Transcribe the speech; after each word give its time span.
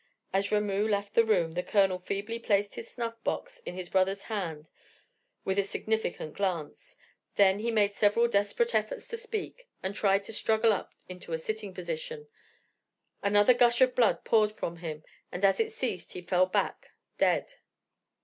As 0.33 0.51
Ramoo 0.51 0.87
left 0.87 1.13
the 1.13 1.23
room 1.23 1.51
the 1.53 1.61
Colonel 1.61 1.99
feebly 1.99 2.39
placed 2.39 2.73
his 2.73 2.89
snuffbox 2.89 3.59
in 3.67 3.75
his 3.75 3.87
brother's 3.87 4.23
hand 4.23 4.67
with 5.45 5.59
a 5.59 5.63
significant 5.63 6.33
glance; 6.33 6.95
then 7.35 7.59
he 7.59 7.69
made 7.69 7.93
several 7.93 8.27
desperate 8.27 8.73
efforts 8.73 9.07
to 9.09 9.17
speak, 9.19 9.67
and 9.83 9.93
tried 9.93 10.23
to 10.23 10.33
struggle 10.33 10.73
up 10.73 10.95
into 11.07 11.33
a 11.33 11.37
sitting 11.37 11.71
position; 11.71 12.27
another 13.21 13.53
gush 13.53 13.79
of 13.79 13.93
blood 13.93 14.25
poured 14.25 14.51
from 14.51 14.77
him, 14.77 15.03
and 15.31 15.45
as 15.45 15.59
it 15.59 15.71
ceased 15.71 16.13
he 16.13 16.21
fell 16.23 16.47
back 16.47 16.87
dead. 17.19 17.53